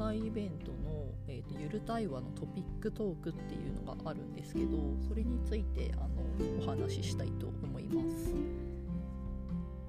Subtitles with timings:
[0.00, 8.34] 催イベントの、えーと、ゆる対話のトピックトークっていうのがあるんですけどそれについてあのお話ししたいと思います。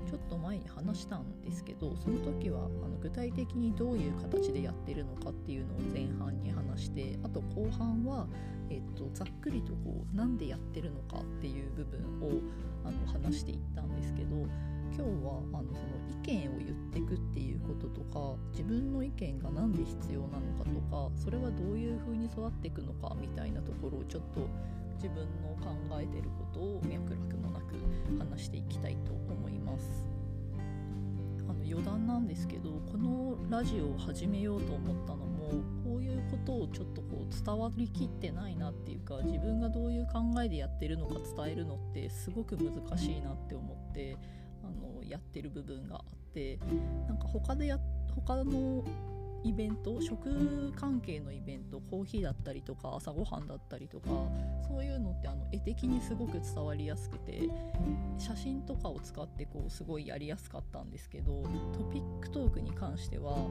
[0.10, 8.28] ちょっと前に話したんですけどその時はあの具体的にどういう形でやってるのかっていうのを前半に話してあと後半は、
[8.70, 12.42] えっと、ざっくりとこうなんでやってるのかっていう部分を
[12.84, 14.36] あの話していったんですけど
[14.96, 24.48] 今日はあのその意見を言っていくっていうこととか自分の意見が何で必要なのかとかそれはどういうふうに育っていくのかみたいなところをちょっと
[24.96, 27.76] 自分の考えてることを脈絡もなく
[28.20, 30.10] 話していきたいと思います。
[31.50, 35.50] あの余談なんですけどこのラジオを始めようと思ったのも
[35.84, 44.18] こういうことをちょっとこう伝わりきってないなっていうか自分がどういう考えでやってるのか伝えるのってすごく難しいなって思って
[44.64, 46.60] あのやってる部分があって
[47.08, 47.80] なんか他でや
[48.16, 48.84] 他の
[49.44, 54.10] イベント食関係のイベントコーヒーだったりとか朝ごはんだったりとか
[54.68, 57.50] そういうのってあの絵的にすごく伝わりやすくて
[58.18, 63.48] 写真とかを使ってこうすごいやりやすかったんですけどトピックトークに関しては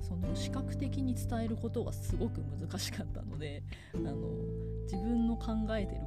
[0.00, 3.62] その視覚的に伝えることがすごく難しかったので
[3.94, 4.16] あの
[4.84, 6.00] 自分の考えてる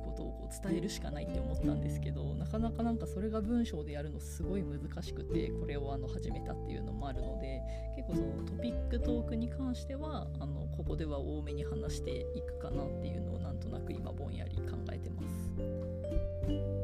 [0.52, 7.62] 伝えるしかないって思ったんですけどなかなかなんかそれが文章でやるのすごい難しくてこれをあの始めたっていうのもあるので
[7.96, 15.52] 結構そのトピックトークに関してはあのここでは多めに話していくかなっていうのをなんとなく今ぼんやり考えてます。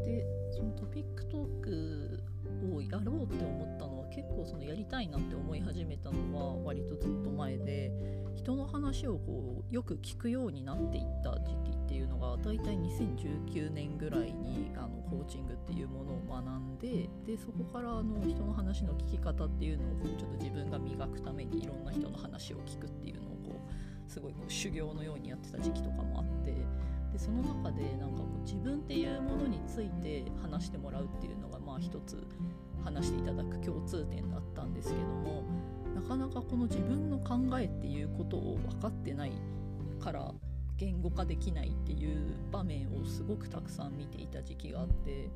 [0.05, 2.23] でそのトピックトーク
[2.73, 7.91] をやろうって思ったのは結構そのやりたいなって思い始めたのは割とずっと前で
[8.47, 23.59] 人の話をこうよく聞くようになっていった時期っていうのが大体2019年ぐらいにあのコーチングっていうものを学んででそこからあの人の話の聞き方っていうのをこうちょっと自分が磨くためにいろんな人の話を聞くっていうのをこ
[24.07, 26.51] うすごいこう修行のようにやってた時期とかもあって
[27.11, 32.25] でその中でなんかこう自分っていうものについて話してもらうっていうのがまあ一つ
[32.85, 35.43] 話していただく共通点だったんですけども
[35.97, 39.31] なかなかこの自分の考えっていうことを分かってない
[39.99, 40.31] から
[40.77, 45.31] 言語化できないっていう場面をすごくたくさん見ていた時期があって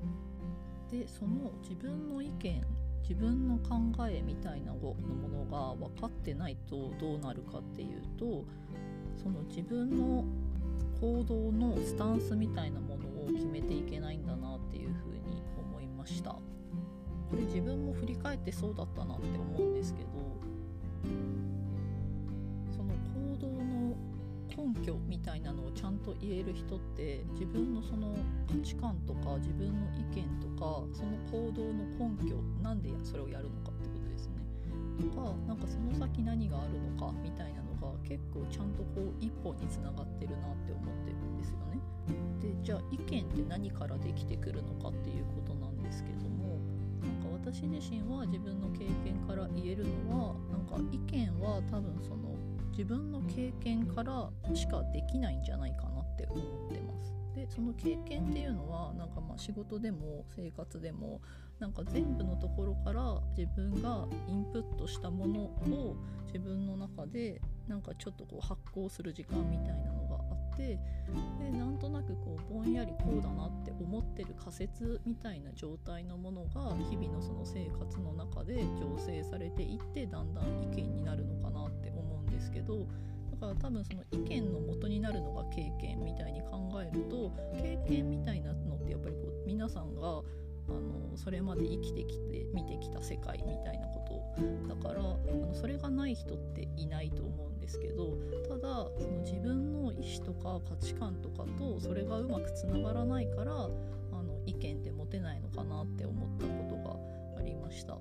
[0.92, 2.64] でその自分の意見
[3.02, 4.96] 自分の考えみたいなも
[5.34, 8.46] のが分かってないとどうなるかっていうと
[9.18, 10.24] その自分の
[11.02, 16.36] 行動のスタンスみたいなものを決めていけないんだなっていうふうに思いました。
[17.32, 20.10] これ自分も振り返ってそうだったなって思うんですけど
[22.70, 23.96] その行動の
[24.52, 28.16] 根拠みたいなのをちゃんと言える人って自分のその
[28.48, 34.36] 価値観とか自分の意見とかその行動の根拠なんでそれをやるのかってことですね
[35.00, 41.80] とかなんかその先何があるのかみたいなのが結構ちゃんとこう一歩につながってるなって思ってるんですよね。
[42.42, 46.60] でじゃあ意見って何からできてくるのかっていうことなんですけども
[47.02, 52.36] なんか私自身は自分の経験から言えるのはなんか意見は多分その
[52.72, 57.14] 自分の経験からしかできないんじゃないかなって思ってます。
[57.36, 61.22] でその経験っていうのはなんかまあ仕事でも生活でも
[61.60, 65.96] なんか全部のところから自分がインプットしたものを
[66.26, 70.01] 自分の中でなんかちょっとこう発行する時間みたいなの
[70.54, 70.80] って
[71.40, 82.88] でなんとなくこうぼんやりこうだなって思ってる仮説みたいな状態のものが日々のその生活の中で醸成されていってだんだん意見になるのかなって思うんですけど
[83.32, 90.22] だから多分その意見の元になるのが経験みたいに考えると経験みたいなのってやっぱりこう皆さんが
[90.70, 98.18] あのそれまで生きてきて見てきた世界みたいなことだからあのそれがない人っていないと思うですけど
[98.50, 106.76] ただその自分の意思とか価値観とかとそれがうまくつながらないからあの意見って持てないのかなって思ったこと
[107.38, 107.98] がありました。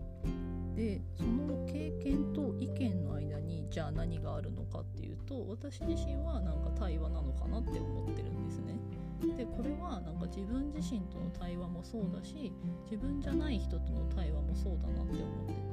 [0.75, 8.79] でその経験と意見の間にじゃあ何があるのかっていうと私自身はなんか対話なのかなって思ってるんですね。
[9.37, 12.53] でこれはなんか自分自身との対話もそうだし
[12.85, 15.70] 自分じゃない人との対話もそうだなって思ってて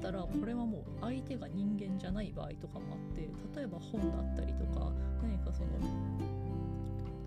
[0.00, 4.92] たらこれはもう相手が人間じゃない場合とかもあって例えば本だったりとか
[5.22, 5.68] 何かその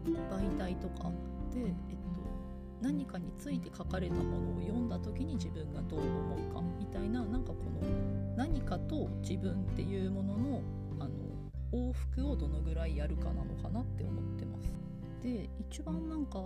[0.05, 1.09] 媒体とか
[1.53, 1.75] で、えっと、
[2.81, 10.61] 何かについて書かれたものを読んだ時に自分がどう思うかみたいななんかこの何かと自分っていうものの
[10.99, 11.09] あの
[11.71, 14.92] 往復をどのぐらいやるかなのかなって思ってます。
[15.23, 16.39] で一番なんか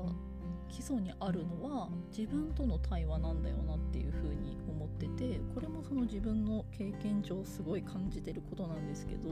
[0.69, 9.29] 基礎にあるのは自分との対話なんだよなっていうふうに思っててこれもその自分の経験上すごい感じてることなんですけど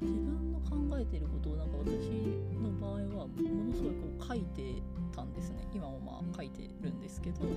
[0.00, 2.10] 自分の考えてることをなんか私
[2.60, 4.82] の場合はものすごいこう書いて
[5.14, 5.66] たんですね。
[5.74, 7.50] 今もまあ書いてるんですけどその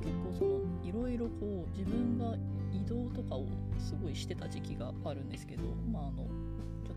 [0.00, 2.36] 結構そのいろいろこう自分が
[2.72, 3.46] 移動とかを
[3.78, 6.26] すごいしてた時期があるんですけどまああの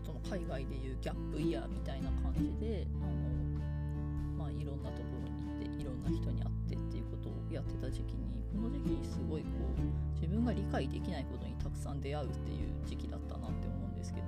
[0.04, 14.26] その海外でいうギャップイヤーみたいな感じであのまあいろんなところに行っていろんな人に会ってっていうことをやってた時期にこの時期にすごいこう自分が理解できないことにたくさん出会うっていう時期だったなって思ですけど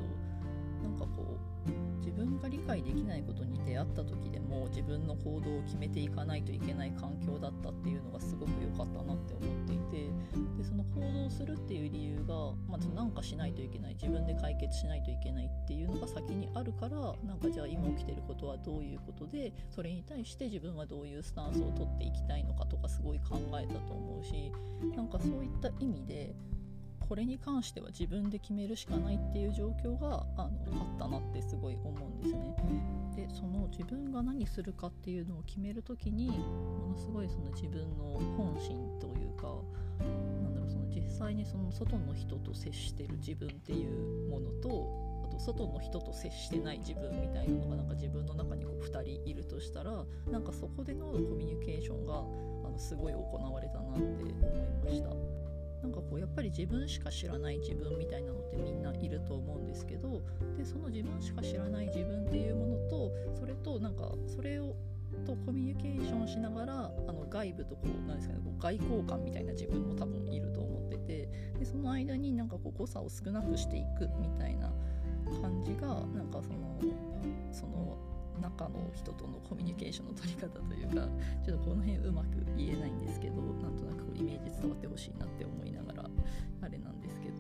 [0.83, 1.37] なんかこ
[1.67, 10.11] う自分が理解できないことに出会った時でも自分の行動を決めていかないといけない環境だったっていうのがすごく良かったなって思っていて
[10.59, 12.35] でその行動するっていう理由が、
[12.69, 24.53] まあ、なんかしないといけない自分で解決しないといけないっていうのが先にあるからなんかじゃあ今起きてることはどういうことでそれに対して自分はどういうスタンスを取っていきたいのかとかすごい考えたと思うし
[24.95, 26.35] なんかそういった意味で
[27.09, 32.57] これに関しては自分で決めるしかないっていう状況があのあったなってすごい思うんですね。
[33.15, 39.49] でその自分が何するかっていうのを決める時にものすごいその自分の本心というか
[40.01, 54.33] なんだろうその実際にその外の人と接してる自分っていうものとあと外の人と接してない自分みたいなのがなんか自分の中にこう2人いるとしたらなんかそこでのコミュニケーションがあのすごい行われたなって思い
[54.85, 55.34] ました。
[55.85, 60.23] なんかこうやっぱり自分しか知らない自分みたいなのってみんないると思うんですけど
[60.57, 64.75] でその自分しか知らない自分っていうものとそれとなんかそれを
[65.27, 71.29] とコミュニケーションしながらあの外部とこうなんですかねこう外交官みたいな自分も多分いると思ってて
[71.59, 74.73] でその間になんかこう誤差を少なくしていくみたいな
[75.43, 76.81] 感じがなんかその
[77.53, 77.99] その
[78.41, 81.09] 中の人とのコミュニケーションの取り方というか
[81.45, 85.74] ちょっとこの辺うまく言えないんですけどなんとなくイメージ伝わってほしいなって思いながらあ
[86.75, 87.35] れなんですけど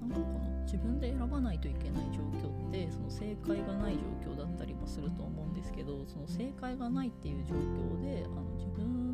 [0.00, 3.94] なんかこの自分で選ばないといけない状況ってその正解がない
[4.24, 9.07] 状況だったりもすると思うんですけどその正解がないっていう状況であの自分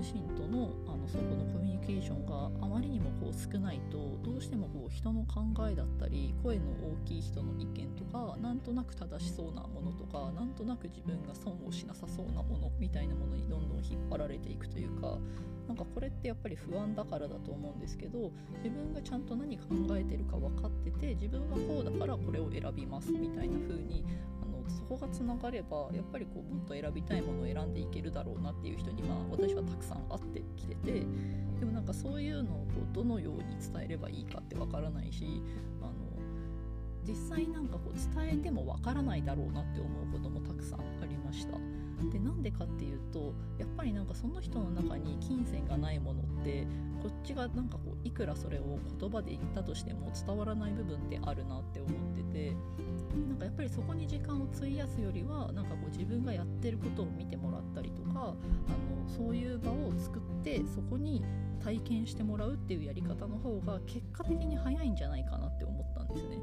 [0.00, 6.62] 自身とのあのそこのコミュニケーションがあまりにもこう少ないとどうしてもこう人の考えだったり声の
[7.04, 15.18] 大きい人の意見とかなんとなく正しそうなものとかなんとなく自分が損をしなさそうなものみたいなものにどんどん引っ張られていくというか
[15.68, 18.32] なんかこれってやっぱり不安だからだと思うんですけど
[18.64, 24.04] 自分がちゃんと何考えてるか分かってて自分はこうだからこれを選びますみたいな風に
[24.70, 28.99] そこがつながればやっぱりこうもっと選びたいものを選んでいけるだろうなっていう人にまあ
[29.40, 31.06] 私はたくさん会ってきてて
[31.60, 35.42] でもなんかそういうのをこうどのように伝えればいいかってわからないし
[35.80, 35.92] あの
[37.06, 41.58] 実際なんかこう伝えてもわからないだろうなって思うこともたくさんありました。
[42.12, 46.66] でなんでかっていうとやっぱりなんかその人の中に金銭がないものって
[47.02, 52.56] こっちがなんかこういくらそれを言葉で言ったとしても伝わらない部分ってあるなって思ってて
[53.28, 58.34] なんかやっぱりそこに時間を費やすよりはなんかこう自分がやってることを見てもらったりとかあ
[59.16, 61.22] そういう場を作ってそこに
[61.62, 66.38] 体験してもらうっていうやり方の方が結果的に早いんじゃないかなって思ったんですね。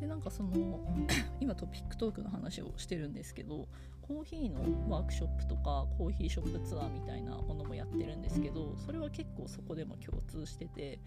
[0.00, 0.50] でなんかその
[1.40, 3.68] 今トピックトークの話をしてるんですけど
[4.00, 10.98] コーヒーのワークショップとかコーヒーショップツアーみたいなものもやってるんですけどそれは結構そこでも共通してて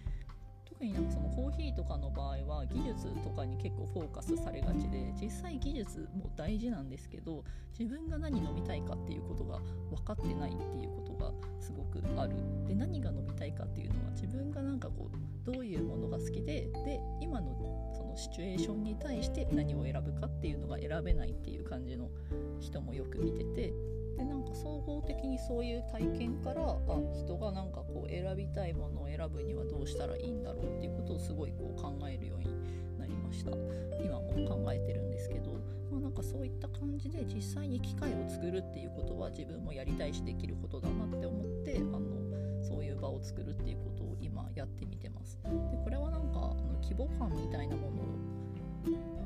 [0.74, 7.44] 特になんかそのコーヒーとかの場合は技術とかに結構フォーカスされがちで実際技術も大事なんですけど
[7.78, 9.60] 自分が何飲みたいかっていうことが
[9.92, 12.34] 分かってないっていうことがすごくある。
[12.68, 17.54] で何が飲みたいかっていうのは自分がなんかこうどういうものが好きでで今の
[17.96, 22.10] そのシチュエーションに対して何を選ぶかっていうのが選べないっていう感じの
[22.60, 23.74] 人もよく見てて
[24.18, 26.78] でなんか総合的にそういう体験からあ
[27.14, 32.46] 人がなんかこう選びたいものを選ぶにはどうしたらいいんだろうっていうことをすごいこう考えるように
[32.98, 33.52] なりました。
[34.04, 35.52] 今も考えてるんですけど、
[35.92, 45.40] まあ、なんかそういった感じで実際に機械を作るっていうことは自分もやりたいしできることだなって思ってあのそういう場を作るっていうことを今やってみてます。
[45.44, 45.50] で
[45.84, 48.43] これはなんかあの規模感みたいなものを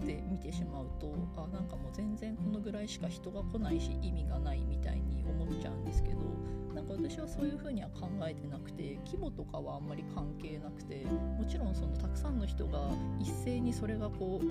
[0.08, 6.18] で見てしまうとあなんかもう全然このぐらいしか人が来ないし意味がないみたいに思っちゃうんですけど
[6.74, 12.80] なんか私はそういうふうには考えてなくて規模とかはあんまり関係なくてもちろんそのたくさんの人が
[13.20, 14.46] 一斉にそれがこう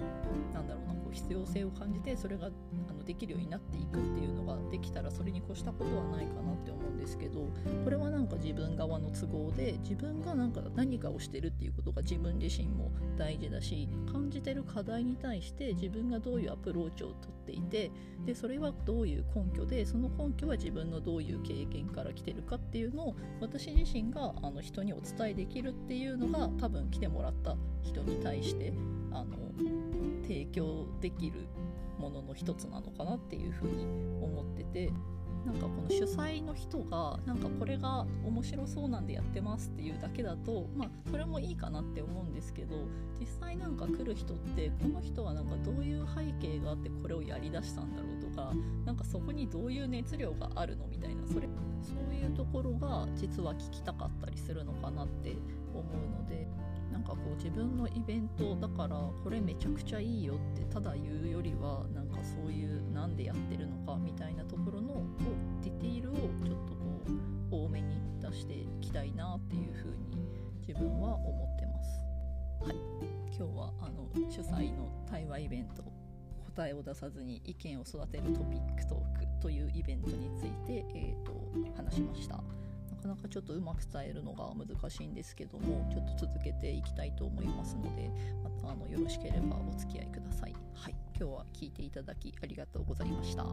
[0.52, 7.48] なんだろうなこう必要性を感じてそれがあのできるようになっていくっていうのができたらそれに越したことはないかなって思うんですけど
[7.84, 17.90] これはなんか自分側の都合で自分がなんか何かをしてるっていうことが自分自身も大事だし感じてる課題に対して自分がどういうアプローチをとっていて
[18.24, 28.72] でそれはどういう根拠でその根拠は自分のどういう経験から来てるかっていうのを私自身があの人にお伝えできるっていうのが多分来てもらった人に対して
[29.12, 29.36] あの
[30.22, 31.46] 提供できる
[31.98, 33.84] ものの一つなのかなっていうふうに
[34.22, 34.92] 思ってて
[35.46, 42.74] なんかこの主催の人がなんかこれが面白そうなんでやってますっていうだけだとまあそれもいいかなって思うんですけど
[43.20, 48.52] 実際なんか来る人ってこの人はなんかどういう背景があってこれをやりだしたんだろうとか
[48.84, 51.48] なんかそこにどういう熱量があるのみたいなそれ
[51.80, 55.36] そういうところが実は聞きたかったりするのかなって
[55.72, 56.48] 思うので。
[57.36, 65.02] 自分のイベントだからこれめちゃくちゃいいよってただ言うよりはなんかそういうなんでやってるのかみたいなところの
[65.62, 67.02] ディティールをちょっとこ
[67.52, 70.26] う多めに出していきたいなっていうふうに
[70.66, 72.00] 自分は思ってます。
[72.64, 72.76] はい、
[73.36, 75.84] 今日はあの主催の対話イベント
[76.56, 81.36] 答えを出さずに意見を育てるトピックトークというイベントについて、えーと
[81.76, 82.65] 話しました。
[82.96, 88.10] かなかちょっとうまく伝えるのが難しいんですけどもちょっと続けていきたいと思いますので
[88.42, 90.54] またあのよろしければお付き合いください。
[90.74, 93.46] はい、今日は聞いていただきありがとうございました。